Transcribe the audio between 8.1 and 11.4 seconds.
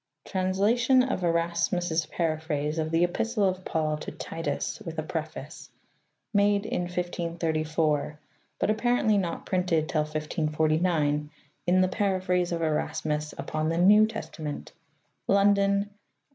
p. 13), but appar ently not printed till 1549,